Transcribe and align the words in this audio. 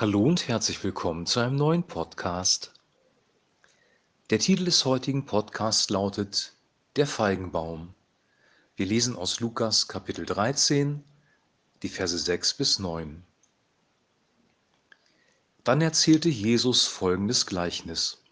Hallo 0.00 0.22
und 0.22 0.46
herzlich 0.46 0.84
willkommen 0.84 1.26
zu 1.26 1.40
einem 1.40 1.56
neuen 1.56 1.82
Podcast. 1.82 2.72
Der 4.30 4.38
Titel 4.38 4.66
des 4.66 4.84
heutigen 4.84 5.26
Podcasts 5.26 5.90
lautet 5.90 6.52
Der 6.94 7.04
Feigenbaum. 7.04 7.94
Wir 8.76 8.86
lesen 8.86 9.16
aus 9.16 9.40
Lukas 9.40 9.88
Kapitel 9.88 10.24
13, 10.24 11.02
die 11.82 11.88
Verse 11.88 12.16
6 12.16 12.54
bis 12.54 12.78
9. 12.78 13.24
Dann 15.64 15.80
erzählte 15.80 16.28
Jesus 16.28 16.86
folgendes 16.86 17.44
Gleichnis. 17.44 18.22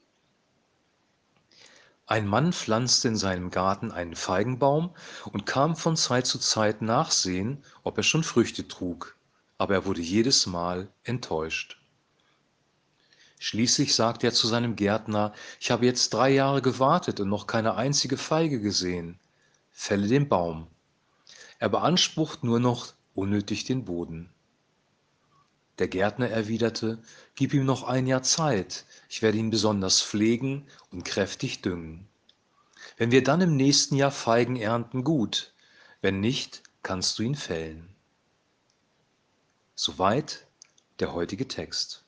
Ein 2.06 2.28
Mann 2.28 2.52
pflanzte 2.52 3.08
in 3.08 3.16
seinem 3.16 3.50
Garten 3.50 3.90
einen 3.90 4.14
Feigenbaum 4.14 4.94
und 5.32 5.46
kam 5.46 5.74
von 5.74 5.96
Zeit 5.96 6.28
zu 6.28 6.38
Zeit 6.38 6.80
nachsehen, 6.80 7.64
ob 7.82 7.96
er 7.96 8.04
schon 8.04 8.22
Früchte 8.22 8.68
trug, 8.68 9.16
aber 9.59 9.75
er 9.75 9.84
wurde 9.86 10.00
jedes 10.00 10.46
Mal 10.46 10.88
enttäuscht. 11.04 11.78
Schließlich 13.38 13.95
sagte 13.95 14.27
er 14.27 14.33
zu 14.33 14.47
seinem 14.47 14.77
Gärtner, 14.77 15.34
ich 15.60 15.70
habe 15.70 15.87
jetzt 15.87 16.12
drei 16.14 16.30
Jahre 16.30 16.62
gewartet 16.62 17.20
und 17.20 17.28
noch 17.28 17.47
keine 17.47 17.74
einzige 17.74 18.16
Feige 18.16 18.61
gesehen. 18.61 19.19
Fälle 19.70 20.09
den 20.09 20.28
Baum. 20.28 20.69
Er 21.59 21.69
beansprucht 21.69 22.45
nur 22.45 22.61
noch 22.61 22.95
unnötig 23.14 23.64
den 23.64 23.84
Boden. 23.84 24.30
Der 25.78 25.88
Gärtner 25.88 26.28
erwiderte, 26.28 26.98
Gib 27.34 27.52
ihm 27.52 27.66
noch 27.66 27.83
ein 27.83 28.06
Jahr 28.06 28.23
Zeit, 28.23 28.86
ich 29.11 29.20
werde 29.20 29.36
ihn 29.36 29.50
besonders 29.50 30.00
pflegen 30.00 30.66
und 30.91 31.05
kräftig 31.05 31.61
düngen. 31.61 32.09
Wenn 32.97 33.11
wir 33.11 33.23
dann 33.23 33.42
im 33.42 33.56
nächsten 33.56 33.97
Jahr 33.97 34.11
Feigen 34.11 34.56
ernten, 34.56 35.05
gut, 35.05 35.52
wenn 36.00 36.20
nicht, 36.20 36.62
kannst 36.83 37.19
du 37.19 37.23
ihn 37.23 37.34
fällen. 37.34 37.95
Soweit 39.78 40.46
der 41.00 41.12
heutige 41.12 41.46
Text. 41.48 42.02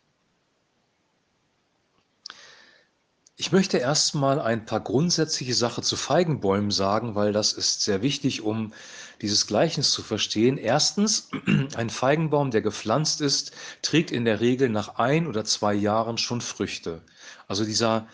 Ich 3.36 3.52
möchte 3.52 3.76
erstmal 3.76 4.40
ein 4.40 4.64
paar 4.64 4.80
grundsätzliche 4.80 5.52
Sachen 5.52 5.84
zu 5.84 5.94
Feigenbäumen 5.94 6.70
sagen, 6.70 7.14
weil 7.14 7.34
das 7.34 7.52
ist 7.52 7.82
sehr 7.82 8.00
wichtig, 8.00 8.40
um 8.40 8.72
dieses 9.20 9.46
Gleichnis 9.46 9.90
zu 9.90 10.02
verstehen. 10.02 10.56
Erstens, 10.56 11.28
ein 11.76 11.90
Feigenbaum, 11.90 12.50
der 12.50 12.62
gepflanzt 12.62 13.20
ist, 13.20 13.52
trägt 13.82 14.12
in 14.12 14.24
der 14.24 14.40
Regel 14.40 14.70
nach 14.70 14.96
ein 14.96 15.26
oder 15.26 15.44
zwei 15.44 15.74
Jahren 15.74 16.16
schon 16.16 16.40
Früchte. 16.40 17.02
Also 17.48 17.66
dieser 17.66 18.08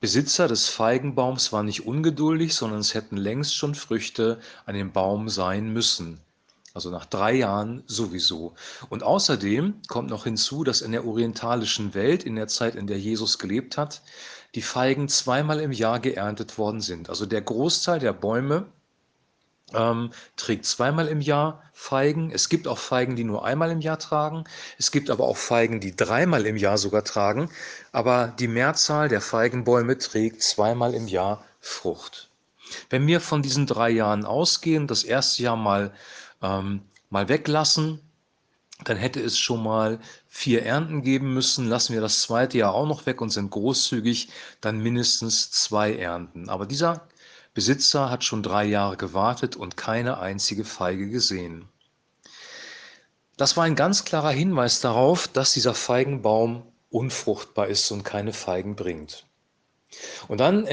Besitzer 0.00 0.48
des 0.48 0.70
Feigenbaums 0.70 1.52
war 1.52 1.62
nicht 1.62 1.86
ungeduldig, 1.86 2.54
sondern 2.54 2.80
es 2.80 2.94
hätten 2.94 3.18
längst 3.18 3.54
schon 3.54 3.74
Früchte 3.74 4.40
an 4.64 4.74
dem 4.74 4.92
Baum 4.92 5.28
sein 5.28 5.74
müssen. 5.74 6.22
Also 6.78 6.90
nach 6.90 7.06
drei 7.06 7.32
Jahren 7.32 7.82
sowieso. 7.88 8.54
Und 8.88 9.02
außerdem 9.02 9.82
kommt 9.88 10.10
noch 10.10 10.22
hinzu, 10.22 10.62
dass 10.62 10.80
in 10.80 10.92
der 10.92 11.04
orientalischen 11.04 11.92
Welt, 11.92 12.22
in 12.22 12.36
der 12.36 12.46
Zeit, 12.46 12.76
in 12.76 12.86
der 12.86 13.00
Jesus 13.00 13.40
gelebt 13.40 13.76
hat, 13.76 14.00
die 14.54 14.62
Feigen 14.62 15.08
zweimal 15.08 15.58
im 15.58 15.72
Jahr 15.72 15.98
geerntet 15.98 16.56
worden 16.56 16.80
sind. 16.80 17.08
Also 17.08 17.26
der 17.26 17.42
Großteil 17.42 17.98
der 17.98 18.12
Bäume 18.12 18.66
ähm, 19.74 20.12
trägt 20.36 20.66
zweimal 20.66 21.08
im 21.08 21.20
Jahr 21.20 21.64
Feigen. 21.72 22.30
Es 22.30 22.48
gibt 22.48 22.68
auch 22.68 22.78
Feigen, 22.78 23.16
die 23.16 23.24
nur 23.24 23.44
einmal 23.44 23.72
im 23.72 23.80
Jahr 23.80 23.98
tragen. 23.98 24.44
Es 24.78 24.92
gibt 24.92 25.10
aber 25.10 25.24
auch 25.24 25.36
Feigen, 25.36 25.80
die 25.80 25.96
dreimal 25.96 26.46
im 26.46 26.56
Jahr 26.56 26.78
sogar 26.78 27.02
tragen. 27.02 27.50
Aber 27.90 28.28
die 28.38 28.46
Mehrzahl 28.46 29.08
der 29.08 29.20
Feigenbäume 29.20 29.98
trägt 29.98 30.44
zweimal 30.44 30.94
im 30.94 31.08
Jahr 31.08 31.44
Frucht. 31.60 32.30
Wenn 32.88 33.04
wir 33.08 33.20
von 33.20 33.42
diesen 33.42 33.66
drei 33.66 33.90
Jahren 33.90 34.24
ausgehen, 34.24 34.86
das 34.86 35.02
erste 35.02 35.42
Jahr 35.42 35.56
mal, 35.56 35.92
ähm, 36.42 36.82
mal 37.10 37.28
weglassen, 37.28 38.00
dann 38.84 38.96
hätte 38.96 39.20
es 39.20 39.38
schon 39.38 39.62
mal 39.62 39.98
vier 40.28 40.64
Ernten 40.64 41.02
geben 41.02 41.34
müssen. 41.34 41.68
Lassen 41.68 41.94
wir 41.94 42.00
das 42.00 42.22
zweite 42.22 42.58
Jahr 42.58 42.74
auch 42.74 42.86
noch 42.86 43.06
weg 43.06 43.20
und 43.20 43.30
sind 43.30 43.50
großzügig, 43.50 44.28
dann 44.60 44.78
mindestens 44.78 45.50
zwei 45.50 45.96
Ernten. 45.96 46.48
Aber 46.48 46.66
dieser 46.66 47.08
Besitzer 47.54 48.08
hat 48.08 48.22
schon 48.22 48.42
drei 48.42 48.64
Jahre 48.64 48.96
gewartet 48.96 49.56
und 49.56 49.76
keine 49.76 50.18
einzige 50.20 50.64
Feige 50.64 51.08
gesehen. 51.08 51.68
Das 53.36 53.56
war 53.56 53.64
ein 53.64 53.76
ganz 53.76 54.04
klarer 54.04 54.30
Hinweis 54.30 54.80
darauf, 54.80 55.28
dass 55.28 55.54
dieser 55.54 55.74
Feigenbaum 55.74 56.62
unfruchtbar 56.90 57.68
ist 57.68 57.90
und 57.90 58.04
keine 58.04 58.32
Feigen 58.32 58.76
bringt. 58.76 59.24
Und 60.28 60.38
dann, 60.38 60.68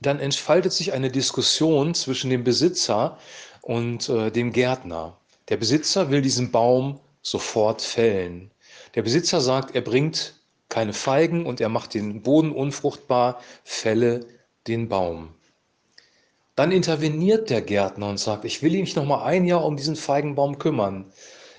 dann 0.00 0.20
entfaltet 0.20 0.72
sich 0.72 0.92
eine 0.92 1.10
Diskussion 1.10 1.94
zwischen 1.94 2.30
dem 2.30 2.44
Besitzer 2.44 3.18
und 3.66 4.08
äh, 4.08 4.30
dem 4.30 4.52
Gärtner. 4.52 5.18
Der 5.48 5.56
Besitzer 5.56 6.10
will 6.10 6.22
diesen 6.22 6.52
Baum 6.52 7.00
sofort 7.20 7.82
fällen. 7.82 8.52
Der 8.94 9.02
Besitzer 9.02 9.40
sagt, 9.40 9.74
er 9.74 9.80
bringt 9.80 10.34
keine 10.68 10.92
Feigen 10.92 11.44
und 11.46 11.60
er 11.60 11.68
macht 11.68 11.94
den 11.94 12.22
Boden 12.22 12.52
unfruchtbar, 12.52 13.40
fälle 13.64 14.24
den 14.68 14.88
Baum. 14.88 15.30
Dann 16.54 16.70
interveniert 16.70 17.50
der 17.50 17.60
Gärtner 17.60 18.08
und 18.08 18.20
sagt, 18.20 18.44
ich 18.44 18.62
will 18.62 18.70
mich 18.70 18.94
noch 18.94 19.04
mal 19.04 19.24
ein 19.24 19.44
Jahr 19.44 19.64
um 19.64 19.76
diesen 19.76 19.96
Feigenbaum 19.96 20.58
kümmern, 20.58 21.12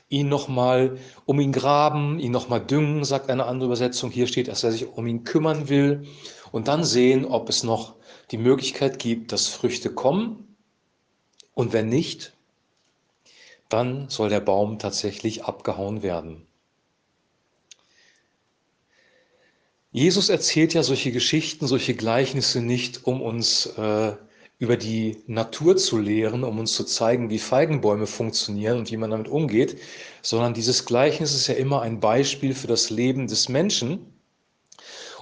ihn 0.08 0.30
noch 0.30 0.48
mal 0.48 0.98
um 1.26 1.42
ihn 1.42 1.52
graben, 1.52 2.20
ihn 2.20 2.32
noch 2.32 2.48
mal 2.48 2.60
düngen, 2.60 3.04
sagt 3.04 3.30
eine 3.30 3.46
andere 3.46 3.68
Übersetzung. 3.68 4.12
Hier 4.12 4.28
steht, 4.28 4.48
dass 4.48 4.64
er 4.64 4.72
sich 4.72 4.88
um 4.88 5.06
ihn 5.08 5.26
kümmern 5.26 5.68
will 5.68 6.08
und 6.54 6.70
dann 6.70 6.86
sehen, 6.86 7.26
ob 7.26 7.50
es 7.50 7.64
noch 7.64 7.96
die 8.32 8.38
Möglichkeit 8.38 8.98
gibt, 8.98 9.34
dass 9.34 9.48
Früchte 9.48 9.94
kommen 9.94 10.47
und 11.58 11.74
wenn 11.74 11.90
nicht, 11.90 12.34
dann 13.68 14.10
soll 14.10 14.30
der 14.30 14.42
Baum 14.42 14.78
tatsächlich 14.78 15.44
abgehauen 15.44 16.04
werden. 16.04 16.46
Jesus 19.92 20.30
erzählt 20.30 20.76
ja 20.76 20.84
solche 20.84 21.12
Geschichten, 21.12 21.66
solche 21.66 21.96
Gleichnisse 21.96 22.62
nicht, 22.62 23.08
um 23.08 23.24
uns 23.24 23.66
äh, 23.76 24.14
über 24.60 24.78
die 24.78 25.24
Natur 25.26 25.78
zu 25.78 25.98
lehren, 25.98 26.44
um 26.44 26.60
uns 26.60 26.74
zu 26.74 26.84
zeigen, 26.84 27.32
wie 27.32 27.40
Feigenbäume 27.40 28.06
funktionieren 28.06 28.78
und 28.78 28.92
wie 28.92 28.98
man 28.98 29.10
damit 29.10 29.28
umgeht, 29.28 29.80
sondern 30.22 30.54
dieses 30.54 30.86
Gleichnis 30.86 31.34
ist 31.34 31.48
ja 31.48 31.56
immer 31.56 31.82
ein 31.82 32.00
Beispiel 32.00 32.54
für 32.54 32.68
das 32.68 32.92
Leben 32.92 33.26
des 33.26 33.50
Menschen 33.50 34.17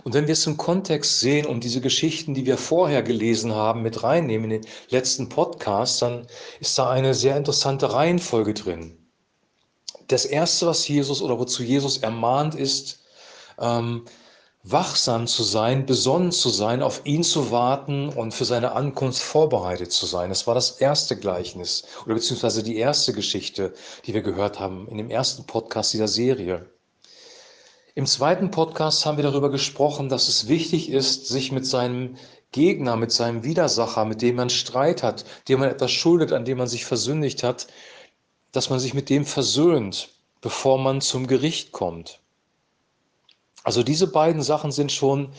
und 0.06 0.14
wenn 0.14 0.28
wir 0.28 0.34
es 0.34 0.46
im 0.46 0.56
Kontext 0.56 1.20
sehen 1.20 1.48
und 1.48 1.64
diese 1.64 1.82
Geschichten, 1.82 2.36
die 2.36 2.46
wir 2.46 2.60
vorher 2.60 3.02
gelesen 3.02 3.56
haben, 3.56 3.82
mit 3.82 4.04
reinnehmen 4.04 4.52
in 4.52 4.62
den 4.62 4.72
letzten 4.90 5.30
Podcast, 5.30 6.00
dann 6.04 6.28
ist 6.60 6.78
da 6.78 6.92
eine 6.92 7.16
sehr 7.16 7.36
interessante 7.36 7.92
Reihenfolge 7.92 8.54
drin. 8.54 9.00
Das 10.08 10.26
Erste, 10.26 10.68
was 10.68 10.88
Jesus 10.88 11.24
oder 11.24 11.40
wozu 11.40 11.64
Jesus 11.64 11.98
ermahnt, 11.98 12.54
ist, 12.54 13.04
ähm, 13.60 14.06
wachsam 14.62 15.26
zu 15.26 15.42
sein, 15.42 15.88
besonnen 15.88 16.32
zu 16.32 16.50
sein, 16.50 16.84
auf 16.84 17.02
ihn 17.06 17.24
zu 17.24 17.50
warten 17.50 18.10
und 18.10 18.32
für 18.32 18.46
seine 18.46 18.74
Ankunft 18.74 19.24
vorbereitet 19.24 19.92
zu 19.92 20.06
sein. 20.06 20.30
Das 20.30 20.46
war 20.46 20.54
das 20.54 20.70
erste 20.80 21.18
Gleichnis 21.18 21.84
oder 22.06 22.14
beziehungsweise 22.14 22.62
die 22.62 22.78
erste 22.78 23.12
Geschichte, 23.12 23.74
die 24.06 24.14
wir 24.14 24.22
gehört 24.22 24.60
haben 24.60 24.88
in 24.88 25.00
dem 25.00 25.10
ersten 25.10 25.48
Podcast 25.48 25.94
dieser 25.94 26.08
Serie. 26.08 26.70
Im 27.98 28.06
zweiten 28.06 28.52
Podcast 28.52 29.06
haben 29.06 29.16
wir 29.18 29.24
darüber 29.24 29.50
gesprochen, 29.50 30.10
dass 30.10 30.28
es 30.28 30.50
wichtig 30.50 30.90
ist, 30.90 31.30
sich 31.30 31.54
mit 31.54 31.66
seinem 31.66 32.18
Gegner, 32.52 32.98
mit 32.98 33.14
seinem 33.14 33.46
Widersacher, 33.46 34.04
mit 34.04 34.22
dem 34.22 34.36
man 34.36 34.50
Streit 34.50 35.02
hat, 35.02 35.24
dem 35.48 35.62
man 35.62 35.70
etwas 35.70 35.92
schuldet, 35.92 36.34
an 36.34 36.44
dem 36.44 36.58
man 36.58 36.68
sich 36.68 36.84
versündigt 36.84 37.42
hat, 37.42 37.68
dass 38.52 38.70
man 38.70 38.80
sich 38.82 38.94
mit 38.94 39.10
dem 39.10 39.26
versöhnt, 39.26 40.10
bevor 40.42 40.78
man 40.78 41.00
zum 41.00 41.26
Gericht 41.26 41.72
kommt. 41.72 42.20
Also 43.64 43.82
diese 43.82 44.08
beiden 44.08 44.42
Sachen 44.42 44.74
sind 44.74 44.92
schon 44.92 45.30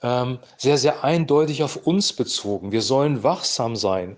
ähm, 0.00 0.38
sehr, 0.58 0.78
sehr 0.78 1.02
eindeutig 1.02 1.64
auf 1.64 1.74
uns 1.88 2.12
bezogen. 2.12 2.70
Wir 2.70 2.82
sollen 2.82 3.24
wachsam 3.24 3.74
sein 3.74 4.16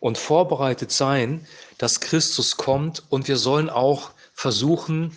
und 0.00 0.16
vorbereitet 0.16 0.92
sein, 0.92 1.46
dass 1.76 2.00
Christus 2.00 2.56
kommt 2.56 3.02
und 3.10 3.28
wir 3.28 3.36
sollen 3.36 3.68
auch 3.68 4.12
versuchen, 4.32 5.14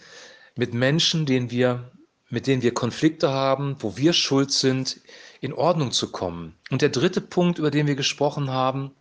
mit 0.57 0.73
Menschen, 0.73 1.25
denen 1.25 1.51
wir 1.51 1.89
mit 2.31 2.47
denen 2.47 2.63
wir 2.63 2.73
Konflikte 2.73 3.29
haben, 3.29 3.75
wo 3.79 3.97
wir 3.97 4.13
schuld 4.13 4.51
sind, 4.51 4.99
in 5.41 5.53
Ordnung 5.53 5.91
zu 5.91 6.11
kommen. 6.11 6.55
Und 6.71 6.81
der 6.81 6.89
dritte 6.89 7.21
Punkt, 7.21 7.59
über 7.59 7.69
den 7.69 7.87
wir 7.87 7.95
gesprochen 7.95 8.49
haben, 8.49 8.91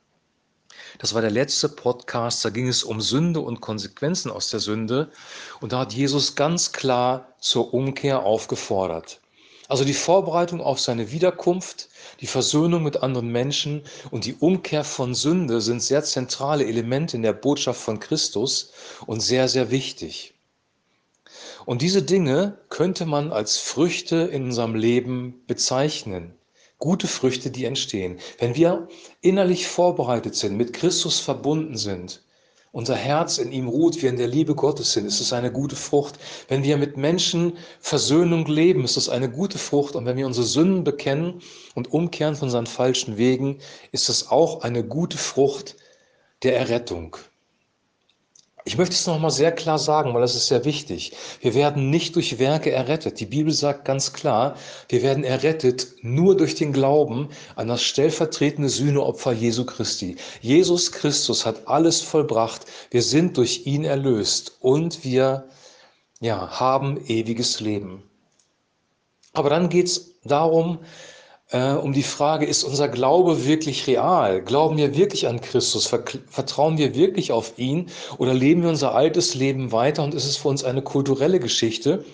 das 0.98 1.14
war 1.14 1.20
der 1.20 1.30
letzte 1.30 1.68
Podcast, 1.68 2.44
da 2.44 2.50
ging 2.50 2.68
es 2.68 2.82
um 2.82 3.00
Sünde 3.00 3.40
und 3.40 3.60
Konsequenzen 3.60 4.30
aus 4.30 4.50
der 4.50 4.60
Sünde. 4.60 5.10
Und 5.60 5.72
da 5.72 5.80
hat 5.80 5.92
Jesus 5.92 6.34
ganz 6.34 6.72
klar 6.72 7.34
zur 7.38 7.72
Umkehr 7.72 8.22
aufgefordert. 8.24 9.20
Also 9.68 9.84
die 9.84 9.94
Vorbereitung 9.94 10.60
auf 10.60 10.80
seine 10.80 11.12
Wiederkunft, 11.12 11.90
die 12.20 12.26
Versöhnung 12.26 12.82
mit 12.82 13.04
anderen 13.04 13.28
Menschen 13.28 13.82
und 14.10 14.24
die 14.24 14.34
Umkehr 14.34 14.82
von 14.82 15.14
Sünde 15.14 15.60
sind 15.60 15.80
sehr 15.80 16.02
zentrale 16.02 16.66
Elemente 16.66 17.16
in 17.16 17.22
der 17.22 17.34
Botschaft 17.34 17.80
von 17.80 18.00
Christus 18.00 18.72
und 19.06 19.20
sehr, 19.20 19.48
sehr 19.48 19.70
wichtig. 19.70 20.34
Und 21.66 21.82
diese 21.82 22.02
Dinge 22.02 22.58
könnte 22.68 23.06
man 23.06 23.32
als 23.32 23.58
Früchte 23.58 24.16
in 24.16 24.44
unserem 24.44 24.74
Leben 24.74 25.42
bezeichnen. 25.46 26.34
Gute 26.78 27.06
Früchte, 27.06 27.50
die 27.50 27.66
entstehen. 27.66 28.18
Wenn 28.38 28.54
wir 28.54 28.88
innerlich 29.20 29.68
vorbereitet 29.68 30.34
sind, 30.34 30.56
mit 30.56 30.72
Christus 30.72 31.20
verbunden 31.20 31.76
sind, 31.76 32.22
unser 32.72 32.94
Herz 32.94 33.38
in 33.38 33.50
ihm 33.50 33.68
ruht, 33.68 34.00
wir 34.00 34.10
in 34.10 34.16
der 34.16 34.28
Liebe 34.28 34.54
Gottes 34.54 34.92
sind, 34.92 35.04
ist 35.04 35.20
es 35.20 35.32
eine 35.32 35.50
gute 35.50 35.74
Frucht. 35.74 36.20
Wenn 36.46 36.62
wir 36.62 36.76
mit 36.76 36.96
Menschen 36.96 37.58
Versöhnung 37.80 38.46
leben, 38.46 38.84
ist 38.84 38.96
es 38.96 39.08
eine 39.08 39.28
gute 39.28 39.58
Frucht. 39.58 39.96
Und 39.96 40.06
wenn 40.06 40.16
wir 40.16 40.26
unsere 40.26 40.46
Sünden 40.46 40.84
bekennen 40.84 41.42
und 41.74 41.92
umkehren 41.92 42.36
von 42.36 42.46
unseren 42.46 42.66
falschen 42.66 43.18
Wegen, 43.18 43.58
ist 43.90 44.08
es 44.08 44.30
auch 44.30 44.62
eine 44.62 44.84
gute 44.84 45.18
Frucht 45.18 45.76
der 46.44 46.56
Errettung. 46.56 47.16
Ich 48.70 48.78
möchte 48.78 48.94
es 48.94 49.08
nochmal 49.08 49.32
sehr 49.32 49.50
klar 49.50 49.80
sagen, 49.80 50.14
weil 50.14 50.20
das 50.20 50.36
ist 50.36 50.46
sehr 50.46 50.64
wichtig. 50.64 51.10
Wir 51.40 51.54
werden 51.54 51.90
nicht 51.90 52.14
durch 52.14 52.38
Werke 52.38 52.70
errettet. 52.70 53.18
Die 53.18 53.26
Bibel 53.26 53.52
sagt 53.52 53.84
ganz 53.84 54.12
klar, 54.12 54.54
wir 54.88 55.02
werden 55.02 55.24
errettet 55.24 55.88
nur 56.02 56.36
durch 56.36 56.54
den 56.54 56.72
Glauben 56.72 57.30
an 57.56 57.66
das 57.66 57.82
stellvertretende 57.82 58.68
Sühneopfer 58.68 59.32
Jesu 59.32 59.66
Christi. 59.66 60.14
Jesus 60.40 60.92
Christus 60.92 61.44
hat 61.44 61.66
alles 61.66 62.00
vollbracht. 62.00 62.64
Wir 62.92 63.02
sind 63.02 63.36
durch 63.38 63.66
ihn 63.66 63.82
erlöst 63.82 64.56
und 64.60 65.02
wir 65.02 65.48
ja, 66.20 66.60
haben 66.60 67.04
ewiges 67.08 67.58
Leben. 67.58 68.04
Aber 69.32 69.50
dann 69.50 69.68
geht 69.68 69.86
es 69.86 70.14
darum, 70.22 70.78
äh, 71.52 71.72
um 71.72 71.92
die 71.92 72.02
Frage, 72.02 72.46
ist 72.46 72.64
unser 72.64 72.88
Glaube 72.88 73.44
wirklich 73.44 73.86
real? 73.86 74.42
Glauben 74.42 74.76
wir 74.76 74.96
wirklich 74.96 75.26
an 75.26 75.40
Christus? 75.40 75.86
Vertrauen 75.86 76.78
wir 76.78 76.94
wirklich 76.94 77.32
auf 77.32 77.58
ihn? 77.58 77.90
Oder 78.18 78.34
leben 78.34 78.62
wir 78.62 78.70
unser 78.70 78.94
altes 78.94 79.34
Leben 79.34 79.72
weiter 79.72 80.04
und 80.04 80.14
ist 80.14 80.26
es 80.26 80.36
für 80.36 80.48
uns 80.48 80.64
eine 80.64 80.82
kulturelle 80.82 81.40
Geschichte? 81.40 82.04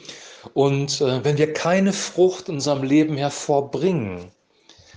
Und 0.55 1.01
äh, 1.01 1.25
wenn 1.25 1.39
wir 1.39 1.53
keine 1.53 1.93
Frucht 1.93 2.49
in 2.49 2.57
unserem 2.57 2.83
Leben 2.83 3.17
hervorbringen, 3.17 4.31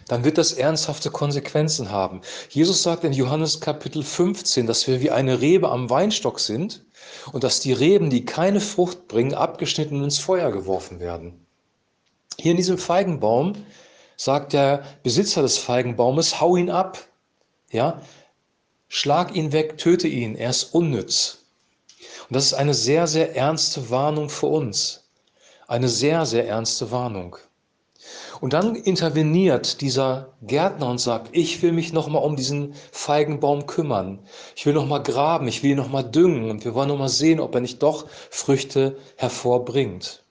dann 0.07 0.23
wird 0.23 0.37
das 0.37 0.53
ernsthafte 0.53 1.11
Konsequenzen 1.11 1.91
haben. 1.91 2.21
Jesus 2.49 2.81
sagt 2.81 3.03
in 3.03 3.13
Johannes 3.13 3.59
Kapitel 3.59 4.03
15, 4.03 4.65
dass 4.65 4.87
wir 4.87 5.01
wie 5.01 5.11
eine 5.11 5.39
Rebe 5.39 5.69
am 5.69 5.89
Weinstock 5.89 6.39
sind 6.39 6.83
und 7.31 7.43
dass 7.43 7.59
die 7.59 7.73
Reben, 7.73 8.09
die 8.09 8.25
keine 8.25 8.59
Frucht 8.59 9.07
bringen, 9.07 9.35
abgeschnitten 9.35 10.03
ins 10.03 10.17
Feuer 10.17 10.51
geworfen 10.51 10.99
werden. 10.99 11.45
Hier 12.39 12.51
in 12.51 12.57
diesem 12.57 12.77
Feigenbaum 12.77 13.53
sagt 14.19 14.51
der 14.51 14.83
Besitzer 15.01 15.41
des 15.41 15.57
Feigenbaumes, 15.57 16.41
hau 16.41 16.57
ihn 16.57 16.69
ab, 16.69 16.99
ja, 17.71 18.01
schlag 18.89 19.33
ihn 19.33 19.53
weg, 19.53 19.77
töte 19.77 20.09
ihn, 20.09 20.35
er 20.35 20.49
ist 20.49 20.75
unnütz. 20.75 21.37
Und 22.27 22.35
das 22.35 22.47
ist 22.47 22.53
eine 22.53 22.73
sehr, 22.73 23.07
sehr 23.07 23.37
ernste 23.37 23.89
Warnung 23.89 24.29
für 24.29 24.47
uns. 24.47 25.05
Eine 25.69 25.87
sehr, 25.87 26.25
sehr 26.25 26.45
ernste 26.45 26.91
Warnung. 26.91 27.37
Und 28.41 28.51
dann 28.51 28.75
interveniert 28.75 29.79
dieser 29.79 30.33
Gärtner 30.41 30.89
und 30.89 30.99
sagt, 30.99 31.29
ich 31.31 31.61
will 31.61 31.71
mich 31.71 31.93
nochmal 31.93 32.23
um 32.23 32.35
diesen 32.35 32.73
Feigenbaum 32.91 33.67
kümmern. 33.67 34.19
Ich 34.53 34.65
will 34.65 34.73
nochmal 34.73 35.01
graben, 35.01 35.47
ich 35.47 35.63
will 35.63 35.75
nochmal 35.75 36.03
düngen 36.03 36.49
und 36.49 36.65
wir 36.65 36.73
wollen 36.73 36.89
nochmal 36.89 37.07
sehen, 37.07 37.39
ob 37.39 37.55
er 37.55 37.61
nicht 37.61 37.81
doch 37.81 38.09
Früchte 38.29 38.97
hervorbringt. 39.15 40.23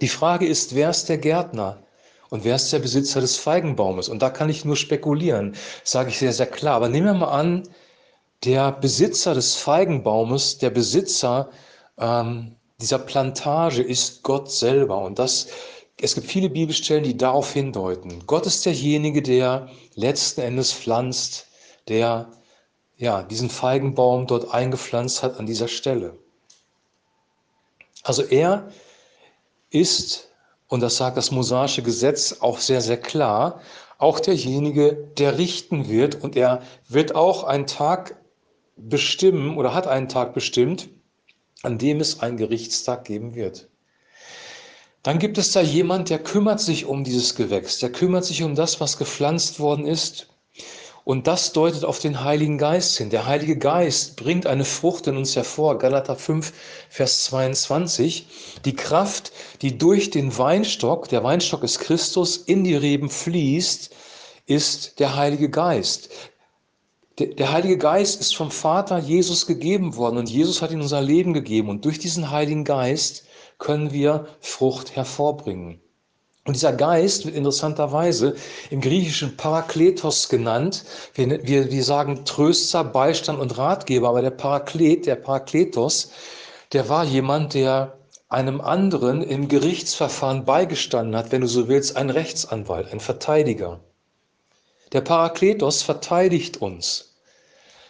Die 0.00 0.08
Frage 0.08 0.46
ist, 0.46 0.74
wer 0.74 0.90
ist 0.90 1.08
der 1.08 1.18
Gärtner? 1.18 1.84
Und 2.32 2.44
wer 2.44 2.56
ist 2.56 2.72
der 2.72 2.78
Besitzer 2.78 3.20
des 3.20 3.36
Feigenbaumes? 3.36 4.08
Und 4.08 4.22
da 4.22 4.30
kann 4.30 4.48
ich 4.48 4.64
nur 4.64 4.76
spekulieren, 4.76 5.54
sage 5.84 6.08
ich 6.08 6.18
sehr, 6.18 6.32
sehr 6.32 6.46
klar. 6.46 6.76
Aber 6.76 6.88
nehmen 6.88 7.08
wir 7.08 7.12
mal 7.12 7.30
an, 7.30 7.68
der 8.42 8.72
Besitzer 8.72 9.34
des 9.34 9.54
Feigenbaumes, 9.56 10.56
der 10.56 10.70
Besitzer 10.70 11.50
ähm, 11.98 12.56
dieser 12.80 13.00
Plantage 13.00 13.82
ist 13.82 14.22
Gott 14.22 14.50
selber. 14.50 15.02
Und 15.02 15.18
das, 15.18 15.48
es 16.00 16.14
gibt 16.14 16.26
viele 16.26 16.48
Bibelstellen, 16.48 17.04
die 17.04 17.18
darauf 17.18 17.52
hindeuten. 17.52 18.26
Gott 18.26 18.46
ist 18.46 18.64
derjenige, 18.64 19.20
der 19.20 19.68
letzten 19.94 20.40
Endes 20.40 20.72
pflanzt, 20.72 21.48
der 21.88 22.30
ja, 22.96 23.24
diesen 23.24 23.50
Feigenbaum 23.50 24.26
dort 24.26 24.54
eingepflanzt 24.54 25.22
hat 25.22 25.38
an 25.38 25.44
dieser 25.44 25.68
Stelle. 25.68 26.18
Also 28.04 28.22
er 28.22 28.72
ist 29.68 30.31
und 30.72 30.80
das 30.80 30.96
sagt 30.96 31.18
das 31.18 31.30
mosaische 31.30 31.82
Gesetz 31.82 32.38
auch 32.40 32.58
sehr, 32.58 32.80
sehr 32.80 32.96
klar, 32.96 33.60
auch 33.98 34.20
derjenige, 34.20 35.10
der 35.18 35.36
richten 35.36 35.90
wird. 35.90 36.24
Und 36.24 36.34
er 36.34 36.62
wird 36.88 37.14
auch 37.14 37.44
einen 37.44 37.66
Tag 37.66 38.16
bestimmen 38.76 39.58
oder 39.58 39.74
hat 39.74 39.86
einen 39.86 40.08
Tag 40.08 40.32
bestimmt, 40.32 40.88
an 41.62 41.76
dem 41.76 42.00
es 42.00 42.20
einen 42.20 42.38
Gerichtstag 42.38 43.04
geben 43.04 43.34
wird. 43.34 43.68
Dann 45.02 45.18
gibt 45.18 45.36
es 45.36 45.52
da 45.52 45.60
jemand, 45.60 46.08
der 46.08 46.20
kümmert 46.20 46.60
sich 46.60 46.86
um 46.86 47.04
dieses 47.04 47.34
Gewächs, 47.34 47.78
der 47.78 47.92
kümmert 47.92 48.24
sich 48.24 48.42
um 48.42 48.54
das, 48.54 48.80
was 48.80 48.96
gepflanzt 48.96 49.60
worden 49.60 49.84
ist 49.84 50.31
und 51.04 51.26
das 51.26 51.52
deutet 51.52 51.84
auf 51.84 51.98
den 51.98 52.22
Heiligen 52.22 52.58
Geist 52.58 52.96
hin. 52.96 53.10
Der 53.10 53.26
Heilige 53.26 53.58
Geist 53.58 54.16
bringt 54.16 54.46
eine 54.46 54.64
Frucht 54.64 55.06
in 55.08 55.16
uns 55.16 55.34
hervor. 55.34 55.78
Galater 55.78 56.16
5, 56.16 56.52
Vers 56.88 57.24
22. 57.24 58.26
Die 58.64 58.76
Kraft, 58.76 59.32
die 59.62 59.78
durch 59.78 60.10
den 60.10 60.36
Weinstock, 60.38 61.08
der 61.08 61.24
Weinstock 61.24 61.64
ist 61.64 61.80
Christus, 61.80 62.36
in 62.36 62.62
die 62.62 62.76
Reben 62.76 63.10
fließt, 63.10 63.94
ist 64.46 65.00
der 65.00 65.16
Heilige 65.16 65.50
Geist. 65.50 66.10
Der 67.18 67.52
Heilige 67.52 67.78
Geist 67.78 68.20
ist 68.20 68.34
vom 68.34 68.50
Vater 68.50 68.98
Jesus 68.98 69.46
gegeben 69.46 69.96
worden 69.96 70.16
und 70.16 70.30
Jesus 70.30 70.62
hat 70.62 70.70
ihn 70.70 70.80
unser 70.80 71.02
Leben 71.02 71.34
gegeben. 71.34 71.68
Und 71.68 71.84
durch 71.84 71.98
diesen 71.98 72.30
Heiligen 72.30 72.64
Geist 72.64 73.24
können 73.58 73.92
wir 73.92 74.26
Frucht 74.40 74.96
hervorbringen. 74.96 75.80
Und 76.44 76.56
dieser 76.56 76.72
Geist 76.72 77.24
wird 77.24 77.36
interessanterweise 77.36 78.34
im 78.70 78.80
Griechischen 78.80 79.36
Parakletos 79.36 80.28
genannt. 80.28 80.84
Wir, 81.14 81.46
wir, 81.46 81.70
wir 81.70 81.84
sagen 81.84 82.24
Tröster, 82.24 82.82
Beistand 82.82 83.38
und 83.38 83.56
Ratgeber, 83.56 84.08
aber 84.08 84.22
der 84.22 84.30
Paraklet, 84.30 85.06
der 85.06 85.14
Parakletos, 85.14 86.10
der 86.72 86.88
war 86.88 87.04
jemand, 87.04 87.54
der 87.54 87.96
einem 88.28 88.60
anderen 88.60 89.22
im 89.22 89.46
Gerichtsverfahren 89.46 90.44
beigestanden 90.44 91.14
hat, 91.14 91.30
wenn 91.30 91.42
du 91.42 91.46
so 91.46 91.68
willst, 91.68 91.96
ein 91.96 92.10
Rechtsanwalt, 92.10 92.90
ein 92.92 93.00
Verteidiger. 93.00 93.78
Der 94.92 95.02
Parakletos 95.02 95.82
verteidigt 95.82 96.56
uns. 96.56 97.11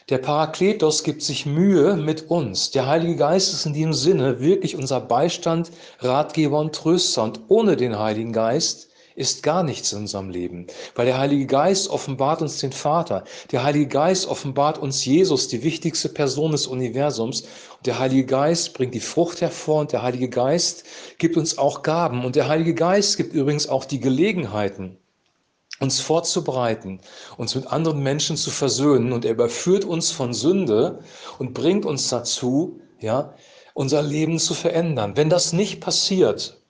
Der 0.08 0.18
Parakletos 0.18 1.04
gibt 1.04 1.22
sich 1.22 1.46
Mühe 1.46 1.94
mit 1.96 2.28
uns. 2.28 2.72
Der 2.72 2.88
Heilige 2.88 3.14
Geist 3.14 3.52
ist 3.52 3.66
in 3.66 3.72
diesem 3.72 3.92
Sinne 3.92 4.40
wirklich 4.40 4.74
unser 4.74 5.00
Beistand, 5.00 5.70
Ratgeber 6.00 6.58
und 6.58 6.74
Tröster. 6.74 7.22
Und 7.22 7.40
ohne 7.46 7.76
den 7.76 7.96
Heiligen 7.96 8.32
Geist 8.32 8.88
ist 9.14 9.44
gar 9.44 9.62
nichts 9.62 9.92
in 9.92 10.00
unserem 10.00 10.30
Leben, 10.30 10.66
weil 10.96 11.06
der 11.06 11.18
Heilige 11.18 11.46
Geist 11.46 11.88
offenbart 11.88 12.42
uns 12.42 12.58
den 12.58 12.72
Vater. 12.72 13.22
Der 13.52 13.62
Heilige 13.62 13.86
Geist 13.86 14.26
offenbart 14.26 14.78
uns 14.78 15.04
Jesus, 15.04 15.46
die 15.46 15.62
wichtigste 15.62 16.08
Person 16.08 16.50
des 16.50 16.66
Universums. 16.66 17.42
Und 17.42 17.86
der 17.86 18.00
Heilige 18.00 18.26
Geist 18.26 18.74
bringt 18.74 18.94
die 18.94 19.00
Frucht 19.00 19.40
hervor 19.40 19.82
und 19.82 19.92
der 19.92 20.02
Heilige 20.02 20.28
Geist 20.28 20.84
gibt 21.18 21.36
uns 21.36 21.58
auch 21.58 21.82
Gaben. 21.82 22.24
Und 22.24 22.34
der 22.34 22.48
Heilige 22.48 22.74
Geist 22.74 23.16
gibt 23.18 23.34
übrigens 23.34 23.68
auch 23.68 23.84
die 23.84 24.00
Gelegenheiten 24.00 24.98
uns 25.82 26.00
vorzubereiten, 26.00 27.00
uns 27.36 27.54
mit 27.54 27.66
anderen 27.66 28.02
Menschen 28.02 28.36
zu 28.36 28.50
versöhnen 28.50 29.12
und 29.12 29.24
er 29.24 29.32
überführt 29.32 29.84
uns 29.84 30.10
von 30.10 30.32
Sünde 30.32 31.00
und 31.38 31.54
bringt 31.54 31.84
uns 31.84 32.08
dazu, 32.08 32.80
ja, 33.00 33.34
unser 33.74 34.02
Leben 34.02 34.38
zu 34.38 34.54
verändern. 34.54 35.16
Wenn 35.16 35.28
das 35.28 35.52
nicht 35.52 35.80
passiert, 35.80 36.62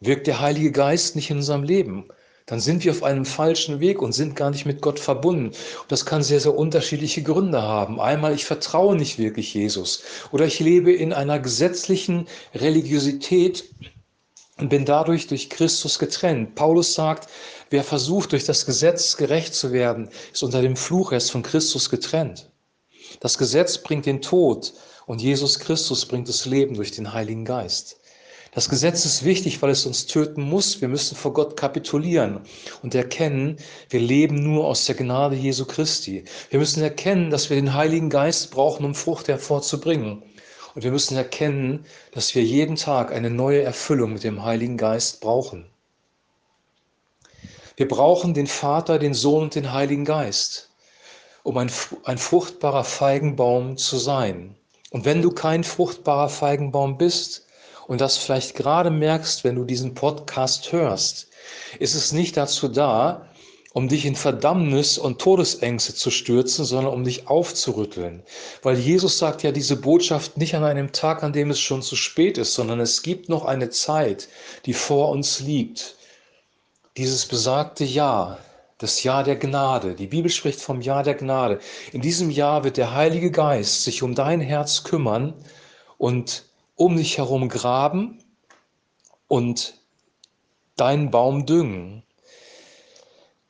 wirkt 0.00 0.26
der 0.26 0.40
Heilige 0.40 0.72
Geist 0.72 1.16
nicht 1.16 1.30
in 1.30 1.38
unserem 1.38 1.62
Leben. 1.62 2.08
Dann 2.46 2.60
sind 2.60 2.84
wir 2.84 2.92
auf 2.92 3.02
einem 3.02 3.24
falschen 3.24 3.80
Weg 3.80 4.00
und 4.00 4.12
sind 4.12 4.36
gar 4.36 4.50
nicht 4.50 4.66
mit 4.66 4.80
Gott 4.80 5.00
verbunden. 5.00 5.46
Und 5.48 5.56
das 5.88 6.06
kann 6.06 6.22
sehr, 6.22 6.38
sehr 6.38 6.54
unterschiedliche 6.54 7.22
Gründe 7.22 7.60
haben. 7.60 8.00
Einmal, 8.00 8.34
ich 8.34 8.44
vertraue 8.44 8.94
nicht 8.96 9.18
wirklich 9.18 9.52
Jesus 9.52 10.02
oder 10.30 10.46
ich 10.46 10.60
lebe 10.60 10.92
in 10.92 11.12
einer 11.12 11.40
gesetzlichen 11.40 12.28
Religiosität, 12.54 13.64
und 14.58 14.68
bin 14.68 14.84
dadurch 14.84 15.26
durch 15.26 15.50
Christus 15.50 15.98
getrennt. 15.98 16.54
Paulus 16.54 16.94
sagt, 16.94 17.28
wer 17.70 17.84
versucht, 17.84 18.32
durch 18.32 18.44
das 18.44 18.64
Gesetz 18.64 19.16
gerecht 19.16 19.54
zu 19.54 19.72
werden, 19.72 20.08
ist 20.32 20.42
unter 20.42 20.62
dem 20.62 20.76
Fluch 20.76 21.12
erst 21.12 21.30
von 21.30 21.42
Christus 21.42 21.90
getrennt. 21.90 22.50
Das 23.20 23.38
Gesetz 23.38 23.78
bringt 23.78 24.06
den 24.06 24.22
Tod 24.22 24.72
und 25.06 25.20
Jesus 25.20 25.58
Christus 25.58 26.06
bringt 26.06 26.28
das 26.28 26.46
Leben 26.46 26.74
durch 26.74 26.90
den 26.90 27.12
Heiligen 27.12 27.44
Geist. 27.44 27.98
Das 28.52 28.70
Gesetz 28.70 29.04
ist 29.04 29.22
wichtig, 29.22 29.60
weil 29.60 29.68
es 29.68 29.84
uns 29.84 30.06
töten 30.06 30.40
muss. 30.40 30.80
Wir 30.80 30.88
müssen 30.88 31.14
vor 31.14 31.34
Gott 31.34 31.58
kapitulieren 31.58 32.40
und 32.82 32.94
erkennen, 32.94 33.58
wir 33.90 34.00
leben 34.00 34.42
nur 34.42 34.66
aus 34.66 34.86
der 34.86 34.94
Gnade 34.94 35.36
Jesu 35.36 35.66
Christi. 35.66 36.24
Wir 36.48 36.58
müssen 36.58 36.82
erkennen, 36.82 37.28
dass 37.28 37.50
wir 37.50 37.56
den 37.56 37.74
Heiligen 37.74 38.08
Geist 38.08 38.50
brauchen, 38.50 38.86
um 38.86 38.94
Frucht 38.94 39.28
hervorzubringen. 39.28 40.22
Und 40.76 40.82
wir 40.82 40.90
müssen 40.90 41.16
erkennen, 41.16 41.86
dass 42.12 42.34
wir 42.34 42.44
jeden 42.44 42.76
Tag 42.76 43.10
eine 43.10 43.30
neue 43.30 43.62
Erfüllung 43.62 44.12
mit 44.12 44.24
dem 44.24 44.44
Heiligen 44.44 44.76
Geist 44.76 45.22
brauchen. 45.22 45.64
Wir 47.76 47.88
brauchen 47.88 48.34
den 48.34 48.46
Vater, 48.46 48.98
den 48.98 49.14
Sohn 49.14 49.44
und 49.44 49.54
den 49.54 49.72
Heiligen 49.72 50.04
Geist, 50.04 50.68
um 51.44 51.56
ein, 51.56 51.72
ein 52.04 52.18
fruchtbarer 52.18 52.84
Feigenbaum 52.84 53.78
zu 53.78 53.96
sein. 53.96 54.54
Und 54.90 55.06
wenn 55.06 55.22
du 55.22 55.30
kein 55.30 55.64
fruchtbarer 55.64 56.28
Feigenbaum 56.28 56.98
bist 56.98 57.46
und 57.86 58.02
das 58.02 58.18
vielleicht 58.18 58.54
gerade 58.54 58.90
merkst, 58.90 59.44
wenn 59.44 59.54
du 59.54 59.64
diesen 59.64 59.94
Podcast 59.94 60.72
hörst, 60.72 61.28
ist 61.78 61.94
es 61.94 62.12
nicht 62.12 62.36
dazu 62.36 62.68
da, 62.68 63.26
um 63.76 63.88
dich 63.88 64.06
in 64.06 64.16
Verdammnis 64.16 64.96
und 64.96 65.20
Todesängste 65.20 65.94
zu 65.94 66.10
stürzen, 66.10 66.64
sondern 66.64 66.94
um 66.94 67.04
dich 67.04 67.28
aufzurütteln. 67.28 68.22
Weil 68.62 68.78
Jesus 68.78 69.18
sagt 69.18 69.42
ja 69.42 69.52
diese 69.52 69.76
Botschaft 69.76 70.38
nicht 70.38 70.54
an 70.54 70.64
einem 70.64 70.92
Tag, 70.92 71.22
an 71.22 71.34
dem 71.34 71.50
es 71.50 71.60
schon 71.60 71.82
zu 71.82 71.94
spät 71.94 72.38
ist, 72.38 72.54
sondern 72.54 72.80
es 72.80 73.02
gibt 73.02 73.28
noch 73.28 73.44
eine 73.44 73.68
Zeit, 73.68 74.30
die 74.64 74.72
vor 74.72 75.10
uns 75.10 75.40
liegt. 75.40 75.96
Dieses 76.96 77.26
besagte 77.26 77.84
Jahr, 77.84 78.38
das 78.78 79.02
Jahr 79.02 79.24
der 79.24 79.36
Gnade. 79.36 79.94
Die 79.94 80.06
Bibel 80.06 80.30
spricht 80.30 80.62
vom 80.62 80.80
Jahr 80.80 81.02
der 81.02 81.14
Gnade. 81.14 81.60
In 81.92 82.00
diesem 82.00 82.30
Jahr 82.30 82.64
wird 82.64 82.78
der 82.78 82.94
Heilige 82.94 83.30
Geist 83.30 83.84
sich 83.84 84.02
um 84.02 84.14
dein 84.14 84.40
Herz 84.40 84.84
kümmern 84.84 85.34
und 85.98 86.46
um 86.76 86.96
dich 86.96 87.18
herum 87.18 87.50
graben 87.50 88.20
und 89.28 89.74
deinen 90.76 91.10
Baum 91.10 91.44
düngen. 91.44 92.05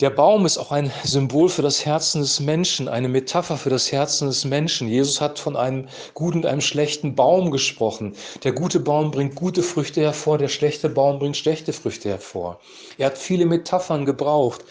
Der 0.00 0.10
Baum 0.10 0.44
ist 0.44 0.58
auch 0.58 0.72
ein 0.72 0.92
Symbol 1.04 1.48
für 1.48 1.62
das 1.62 1.86
Herzen 1.86 2.20
des 2.20 2.38
Menschen, 2.38 2.86
eine 2.86 3.08
Metapher 3.08 3.56
für 3.56 3.70
das 3.70 3.90
Herzen 3.90 4.28
des 4.28 4.44
Menschen. 4.44 4.88
Jesus 4.88 5.22
hat 5.22 5.38
von 5.38 5.56
einem 5.56 5.88
guten 6.12 6.40
und 6.40 6.44
einem 6.46 6.60
schlechten 6.60 7.14
Baum 7.14 7.50
gesprochen. 7.50 8.14
Der 8.44 8.52
gute 8.52 8.78
Baum 8.78 9.10
bringt 9.10 9.36
gute 9.36 9.62
Früchte 9.62 10.02
hervor, 10.02 10.36
der 10.36 10.48
schlechte 10.48 10.90
Baum 10.90 11.18
bringt 11.18 11.38
schlechte 11.38 11.72
Früchte 11.72 12.10
hervor. 12.10 12.60
Er 12.98 13.06
hat 13.06 13.16
viele 13.16 13.46
Metaphern 13.46 14.04
gebraucht 14.04 14.66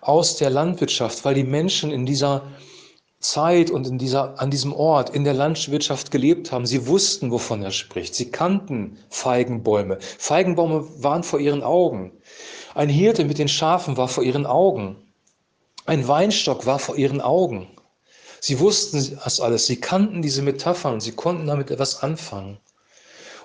aus 0.00 0.36
der 0.36 0.50
Landwirtschaft, 0.50 1.24
weil 1.24 1.34
die 1.34 1.42
Menschen 1.42 1.90
in 1.90 2.06
dieser 2.06 2.44
Zeit 3.18 3.72
und 3.72 3.84
in 3.88 3.98
dieser, 3.98 4.40
an 4.40 4.52
diesem 4.52 4.72
Ort 4.72 5.10
in 5.10 5.24
der 5.24 5.34
Landwirtschaft 5.34 6.12
gelebt 6.12 6.52
haben. 6.52 6.66
Sie 6.66 6.86
wussten, 6.86 7.32
wovon 7.32 7.64
er 7.64 7.72
spricht. 7.72 8.14
Sie 8.14 8.30
kannten 8.30 8.96
Feigenbäume. 9.10 9.98
Feigenbäume 10.00 10.86
waren 11.02 11.24
vor 11.24 11.40
ihren 11.40 11.64
Augen. 11.64 12.12
Ein 12.74 12.88
Hirte 12.88 13.24
mit 13.24 13.38
den 13.38 13.48
Schafen 13.48 13.96
war 13.96 14.08
vor 14.08 14.24
ihren 14.24 14.46
Augen. 14.46 14.96
Ein 15.86 16.06
Weinstock 16.06 16.66
war 16.66 16.78
vor 16.78 16.96
ihren 16.96 17.20
Augen. 17.20 17.68
Sie 18.40 18.60
wussten 18.60 19.18
das 19.24 19.40
alles, 19.40 19.66
sie 19.66 19.80
kannten 19.80 20.22
diese 20.22 20.42
Metaphern, 20.42 21.00
sie 21.00 21.12
konnten 21.12 21.46
damit 21.46 21.70
etwas 21.70 22.02
anfangen. 22.02 22.58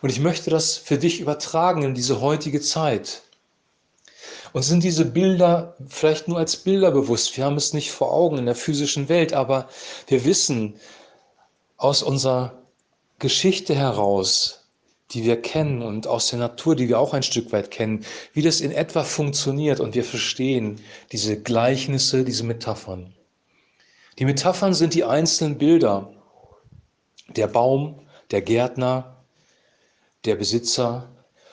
Und 0.02 0.10
ich 0.10 0.20
möchte 0.20 0.50
das 0.50 0.78
für 0.78 0.98
dich 0.98 1.20
übertragen 1.20 1.84
in 1.84 1.96
diese 1.96 2.22
heutige 2.22 2.62
Zeit. 2.62 3.22
Und 4.52 4.62
sind 4.62 4.84
diese 4.84 5.06
Bilder 5.06 5.76
vielleicht 5.88 6.28
nur 6.28 6.38
als 6.38 6.58
Bilder 6.58 6.92
bewusst? 6.92 7.36
Wir 7.38 7.46
haben 7.46 7.56
es 7.56 7.74
nicht 7.74 7.92
vor 7.92 8.12
Augen 8.12 8.38
in 8.38 8.46
der 8.46 8.56
physischen 8.56 9.10
Welt, 9.10 9.34
aber 9.34 9.68
wir 10.08 10.26
wissen 10.26 10.76
aus 11.78 12.04
unserer 12.04 12.54
Geschichte 13.20 13.74
heraus, 13.74 14.63
die 15.14 15.24
wir 15.24 15.42
kennen 15.42 15.82
und 15.82 16.08
aus 16.08 16.28
der 16.28 16.40
Natur, 16.40 16.76
die 16.76 16.90
wir 16.90 17.00
auch 17.00 17.14
ein 17.14 17.24
Stück 17.24 17.52
weit 17.52 17.72
kennen, 17.72 18.06
wie 18.34 18.42
das 18.42 18.62
in 18.62 18.72
etwa 18.72 19.04
funktioniert 19.04 19.80
und 19.80 19.96
wir 19.96 20.04
verstehen 20.04 20.80
diese 21.12 21.40
Gleichnisse, 21.40 22.24
diese 22.24 22.44
Metaphern. 22.44 23.14
Die 24.20 24.26
Metaphern 24.26 24.74
sind 24.74 24.94
die 24.94 25.04
einzelnen 25.04 25.58
Bilder. 25.58 26.14
Der 27.36 27.48
Baum, 27.48 28.02
der 28.32 28.42
Gärtner, 28.42 29.24
der 30.26 30.36
Besitzer. 30.36 31.10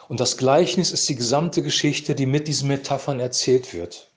Und 0.08 0.20
das 0.20 0.36
Gleichnis 0.36 0.92
ist 0.92 1.08
die 1.08 1.14
gesamte 1.14 1.62
Geschichte, 1.62 2.14
die 2.14 2.26
mit 2.26 2.48
diesen 2.48 2.68
Metaphern 2.68 3.20
erzählt 3.20 3.72
wird. 3.72 4.10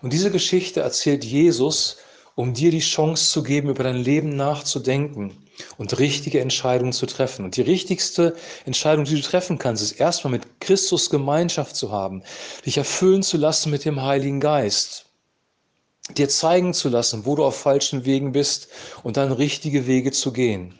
Und 0.00 0.12
diese 0.12 0.30
Geschichte 0.30 0.80
erzählt 0.80 1.24
Jesus, 1.24 1.98
um 2.34 2.54
dir 2.54 2.70
die 2.70 2.80
Chance 2.80 3.30
zu 3.30 3.42
geben, 3.42 3.68
über 3.68 3.84
dein 3.84 3.96
Leben 3.96 4.36
nachzudenken 4.36 5.36
und 5.76 5.98
richtige 5.98 6.40
Entscheidungen 6.40 6.92
zu 6.92 7.06
treffen. 7.06 7.44
Und 7.44 7.56
die 7.56 7.62
richtigste 7.62 8.34
Entscheidung, 8.64 9.04
die 9.04 9.16
du 9.16 9.22
treffen 9.22 9.58
kannst, 9.58 9.82
ist 9.82 9.92
erstmal 9.92 10.32
mit 10.32 10.60
Christus 10.60 11.10
Gemeinschaft 11.10 11.76
zu 11.76 11.92
haben, 11.92 12.22
dich 12.64 12.78
erfüllen 12.78 13.22
zu 13.22 13.36
lassen 13.36 13.70
mit 13.70 13.84
dem 13.84 14.02
Heiligen 14.02 14.40
Geist, 14.40 15.06
dir 16.16 16.28
zeigen 16.28 16.74
zu 16.74 16.88
lassen, 16.88 17.26
wo 17.26 17.36
du 17.36 17.44
auf 17.44 17.56
falschen 17.56 18.04
Wegen 18.04 18.32
bist 18.32 18.68
und 19.02 19.16
dann 19.16 19.32
richtige 19.32 19.86
Wege 19.86 20.12
zu 20.12 20.32
gehen. 20.32 20.78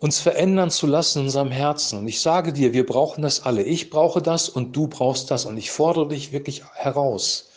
Uns 0.00 0.20
verändern 0.20 0.70
zu 0.70 0.86
lassen 0.86 1.18
in 1.18 1.24
unserem 1.24 1.50
Herzen. 1.50 1.98
Und 1.98 2.06
ich 2.06 2.20
sage 2.20 2.52
dir, 2.52 2.72
wir 2.72 2.86
brauchen 2.86 3.22
das 3.22 3.42
alle. 3.42 3.64
Ich 3.64 3.90
brauche 3.90 4.22
das 4.22 4.48
und 4.48 4.76
du 4.76 4.86
brauchst 4.86 5.32
das. 5.32 5.44
Und 5.44 5.56
ich 5.56 5.72
fordere 5.72 6.06
dich 6.06 6.30
wirklich 6.30 6.62
heraus, 6.74 7.50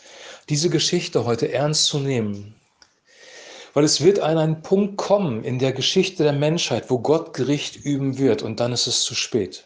diese 0.48 0.68
Geschichte 0.68 1.24
heute 1.24 1.52
ernst 1.52 1.84
zu 1.84 2.00
nehmen 2.00 2.56
weil 3.74 3.84
es 3.84 4.02
wird 4.02 4.20
an 4.20 4.38
einen 4.38 4.62
Punkt 4.62 4.96
kommen 4.96 5.44
in 5.44 5.58
der 5.58 5.72
Geschichte 5.72 6.22
der 6.22 6.32
Menschheit, 6.32 6.90
wo 6.90 6.98
Gott 6.98 7.34
Gericht 7.34 7.76
üben 7.76 8.18
wird 8.18 8.42
und 8.42 8.60
dann 8.60 8.72
ist 8.72 8.86
es 8.86 9.02
zu 9.02 9.14
spät. 9.14 9.64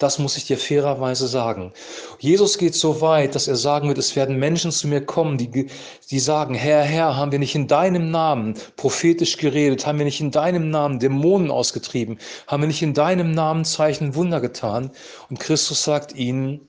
Das 0.00 0.18
muss 0.18 0.38
ich 0.38 0.46
dir 0.46 0.56
fairerweise 0.56 1.28
sagen. 1.28 1.74
Jesus 2.18 2.56
geht 2.56 2.74
so 2.74 3.02
weit, 3.02 3.34
dass 3.34 3.48
er 3.48 3.56
sagen 3.56 3.86
wird, 3.88 3.98
es 3.98 4.16
werden 4.16 4.38
Menschen 4.38 4.72
zu 4.72 4.88
mir 4.88 5.04
kommen, 5.04 5.36
die, 5.36 5.66
die 6.10 6.18
sagen, 6.18 6.54
Herr, 6.54 6.82
Herr, 6.82 7.16
haben 7.16 7.32
wir 7.32 7.38
nicht 7.38 7.54
in 7.54 7.68
deinem 7.68 8.10
Namen 8.10 8.54
prophetisch 8.76 9.36
geredet, 9.36 9.86
haben 9.86 9.98
wir 9.98 10.06
nicht 10.06 10.22
in 10.22 10.30
deinem 10.30 10.70
Namen 10.70 11.00
Dämonen 11.00 11.50
ausgetrieben, 11.50 12.18
haben 12.46 12.62
wir 12.62 12.68
nicht 12.68 12.80
in 12.80 12.94
deinem 12.94 13.32
Namen 13.32 13.66
Zeichen 13.66 14.14
Wunder 14.14 14.40
getan? 14.40 14.90
Und 15.28 15.38
Christus 15.38 15.84
sagt 15.84 16.14
ihnen, 16.14 16.66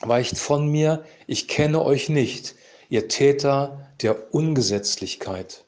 weicht 0.00 0.36
von 0.36 0.66
mir, 0.66 1.04
ich 1.28 1.46
kenne 1.46 1.84
euch 1.84 2.08
nicht, 2.08 2.56
ihr 2.88 3.08
Täter 3.08 3.90
der 4.02 4.34
Ungesetzlichkeit. 4.34 5.64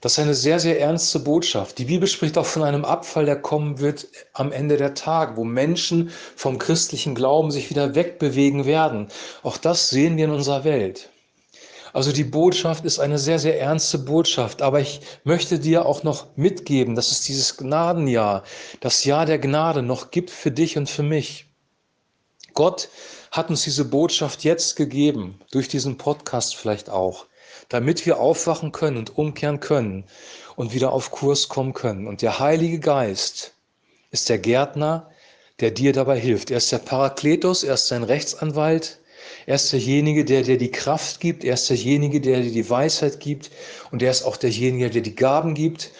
Das 0.00 0.12
ist 0.12 0.18
eine 0.18 0.34
sehr, 0.34 0.58
sehr 0.60 0.80
ernste 0.80 1.18
Botschaft. 1.18 1.76
Die 1.78 1.84
Bibel 1.84 2.08
spricht 2.08 2.38
auch 2.38 2.46
von 2.46 2.62
einem 2.62 2.86
Abfall, 2.86 3.26
der 3.26 3.36
kommen 3.36 3.80
wird 3.80 4.08
am 4.32 4.50
Ende 4.50 4.78
der 4.78 4.94
Tage, 4.94 5.36
wo 5.36 5.44
Menschen 5.44 6.10
vom 6.36 6.58
christlichen 6.58 7.14
Glauben 7.14 7.50
sich 7.50 7.68
wieder 7.68 7.94
wegbewegen 7.94 8.64
werden. 8.64 9.08
Auch 9.42 9.58
das 9.58 9.90
sehen 9.90 10.16
wir 10.16 10.24
in 10.24 10.30
unserer 10.30 10.64
Welt. 10.64 11.10
Also 11.92 12.12
die 12.12 12.24
Botschaft 12.24 12.84
ist 12.84 12.98
eine 12.98 13.18
sehr, 13.18 13.38
sehr 13.38 13.60
ernste 13.60 13.98
Botschaft. 13.98 14.62
Aber 14.62 14.80
ich 14.80 15.00
möchte 15.24 15.58
dir 15.58 15.84
auch 15.84 16.02
noch 16.02 16.28
mitgeben, 16.36 16.94
dass 16.94 17.10
es 17.10 17.22
dieses 17.22 17.56
Gnadenjahr, 17.56 18.44
das 18.80 19.04
Jahr 19.04 19.26
der 19.26 19.38
Gnade 19.38 19.82
noch 19.82 20.10
gibt 20.10 20.30
für 20.30 20.50
dich 20.50 20.78
und 20.78 20.88
für 20.88 21.02
mich. 21.02 21.46
Gott 22.54 22.88
hat 23.30 23.50
uns 23.50 23.62
diese 23.62 23.84
Botschaft 23.84 24.44
jetzt 24.44 24.76
gegeben, 24.76 25.40
durch 25.50 25.68
diesen 25.68 25.96
Podcast 25.98 26.56
vielleicht 26.56 26.90
auch, 26.90 27.26
damit 27.68 28.04
wir 28.06 28.18
aufwachen 28.18 28.72
können 28.72 28.96
und 28.96 29.16
umkehren 29.16 29.60
können 29.60 30.04
und 30.56 30.74
wieder 30.74 30.92
auf 30.92 31.10
Kurs 31.10 31.48
kommen 31.48 31.72
können. 31.72 32.06
Und 32.08 32.22
der 32.22 32.38
Heilige 32.40 32.80
Geist 32.80 33.54
ist 34.10 34.28
der 34.28 34.38
Gärtner, 34.38 35.10
der 35.60 35.70
dir 35.70 35.92
dabei 35.92 36.18
hilft. 36.18 36.50
Er 36.50 36.56
ist 36.58 36.72
der 36.72 36.78
Parakletos, 36.78 37.62
er 37.62 37.74
ist 37.74 37.88
sein 37.88 38.02
Rechtsanwalt, 38.02 38.98
er 39.46 39.56
ist 39.56 39.72
derjenige, 39.72 40.24
der 40.24 40.42
dir 40.42 40.58
die 40.58 40.70
Kraft 40.70 41.20
gibt, 41.20 41.44
er 41.44 41.54
ist 41.54 41.68
derjenige, 41.68 42.20
der 42.20 42.40
dir 42.40 42.50
die 42.50 42.68
Weisheit 42.68 43.20
gibt 43.20 43.50
und 43.90 44.02
er 44.02 44.10
ist 44.10 44.22
auch 44.22 44.36
derjenige, 44.36 44.90
der 44.90 45.02
die 45.02 45.14
Gaben 45.14 45.54
gibt. 45.54 45.92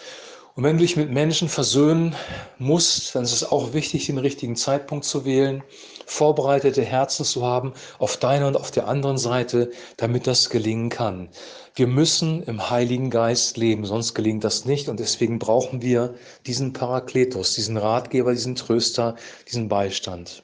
Und 0.61 0.67
wenn 0.67 0.77
du 0.77 0.83
dich 0.83 0.95
mit 0.95 1.09
Menschen 1.09 1.49
versöhnen 1.49 2.15
musst, 2.59 3.15
dann 3.15 3.23
ist 3.23 3.33
es 3.33 3.43
auch 3.43 3.73
wichtig, 3.73 4.05
den 4.05 4.19
richtigen 4.19 4.55
Zeitpunkt 4.55 5.05
zu 5.05 5.25
wählen 5.25 5.63
vorbereitete 6.05 6.83
Herzen 6.83 7.25
zu 7.25 7.43
haben 7.43 7.73
auf 7.97 8.17
deiner 8.17 8.45
und 8.45 8.55
auf 8.55 8.69
der 8.69 8.87
anderen 8.87 9.17
Seite, 9.17 9.71
damit 9.97 10.27
das 10.27 10.51
gelingen 10.51 10.89
kann. 10.89 11.29
Wir 11.73 11.87
müssen 11.87 12.43
im 12.43 12.69
Heiligen 12.69 13.09
Geist 13.09 13.57
leben, 13.57 13.85
sonst 13.85 14.13
gelingt 14.13 14.43
das 14.43 14.65
nicht 14.65 14.87
und 14.87 14.99
deswegen 14.99 15.39
brauchen 15.39 15.81
wir 15.81 16.13
diesen 16.45 16.73
Parakletos, 16.73 17.55
diesen 17.55 17.77
Ratgeber, 17.77 18.33
diesen 18.33 18.53
Tröster, 18.55 19.15
diesen 19.47 19.67
Beistand. 19.67 20.43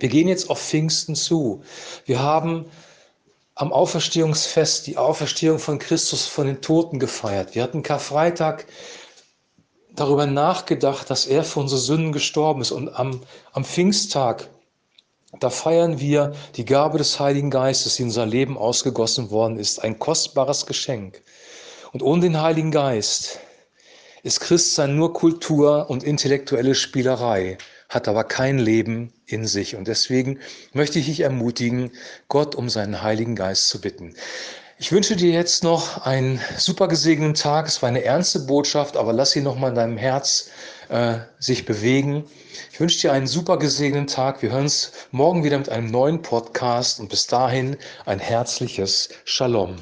Wir 0.00 0.08
gehen 0.08 0.26
jetzt 0.26 0.50
auf 0.50 0.60
Pfingsten 0.60 1.14
zu. 1.14 1.62
Wir 2.06 2.20
haben 2.20 2.64
am 3.56 3.72
Auferstehungsfest 3.72 4.86
die 4.86 4.98
Auferstehung 4.98 5.58
von 5.58 5.78
Christus 5.78 6.26
von 6.26 6.46
den 6.46 6.60
Toten 6.60 6.98
gefeiert. 6.98 7.54
Wir 7.54 7.62
hatten 7.62 7.82
Karfreitag 7.82 8.66
darüber 9.94 10.26
nachgedacht, 10.26 11.08
dass 11.08 11.26
er 11.26 11.42
für 11.42 11.60
unsere 11.60 11.80
Sünden 11.80 12.12
gestorben 12.12 12.60
ist. 12.60 12.70
Und 12.70 12.90
am, 12.90 13.22
am 13.52 13.64
Pfingsttag, 13.64 14.48
da 15.40 15.48
feiern 15.48 15.98
wir 15.98 16.34
die 16.56 16.66
Gabe 16.66 16.98
des 16.98 17.18
Heiligen 17.18 17.50
Geistes, 17.50 17.96
die 17.96 18.02
in 18.02 18.08
unser 18.08 18.26
Leben 18.26 18.58
ausgegossen 18.58 19.30
worden 19.30 19.58
ist. 19.58 19.82
Ein 19.82 19.98
kostbares 19.98 20.66
Geschenk. 20.66 21.22
Und 21.92 22.02
ohne 22.02 22.20
den 22.20 22.42
Heiligen 22.42 22.70
Geist 22.70 23.40
ist 24.22 24.40
Christsein 24.40 24.96
nur 24.96 25.14
Kultur 25.14 25.88
und 25.88 26.04
intellektuelle 26.04 26.74
Spielerei, 26.74 27.56
hat 27.88 28.08
aber 28.08 28.24
kein 28.24 28.58
Leben 28.58 29.12
in 29.26 29.46
sich. 29.46 29.76
Und 29.76 29.88
deswegen 29.88 30.38
möchte 30.72 30.98
ich 30.98 31.06
dich 31.06 31.20
ermutigen, 31.20 31.92
Gott 32.28 32.54
um 32.54 32.68
seinen 32.68 33.02
Heiligen 33.02 33.36
Geist 33.36 33.68
zu 33.68 33.80
bitten. 33.80 34.14
Ich 34.78 34.92
wünsche 34.92 35.16
dir 35.16 35.30
jetzt 35.30 35.64
noch 35.64 36.04
einen 36.04 36.38
super 36.58 36.86
gesegneten 36.86 37.34
Tag. 37.34 37.66
Es 37.66 37.80
war 37.80 37.88
eine 37.88 38.04
ernste 38.04 38.40
Botschaft, 38.40 38.98
aber 38.98 39.14
lass 39.14 39.30
sie 39.30 39.40
noch 39.40 39.56
mal 39.56 39.70
in 39.70 39.74
deinem 39.74 39.96
Herz 39.96 40.50
äh, 40.90 41.16
sich 41.38 41.64
bewegen. 41.64 42.24
Ich 42.70 42.78
wünsche 42.78 43.00
dir 43.00 43.12
einen 43.12 43.26
super 43.26 43.58
gesegneten 43.58 44.06
Tag. 44.06 44.42
Wir 44.42 44.50
hören 44.50 44.64
uns 44.64 44.92
morgen 45.12 45.44
wieder 45.44 45.56
mit 45.56 45.70
einem 45.70 45.90
neuen 45.90 46.20
Podcast 46.20 47.00
und 47.00 47.08
bis 47.08 47.26
dahin 47.26 47.78
ein 48.04 48.18
herzliches 48.18 49.08
Shalom. 49.24 49.76